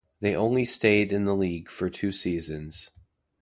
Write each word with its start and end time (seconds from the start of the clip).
They 0.19 0.35
only 0.35 0.65
stayed 0.65 1.13
in 1.13 1.25
the 1.25 1.35
league 1.35 1.69
for 1.69 1.87
two 1.87 2.11
seasons. 2.11 2.89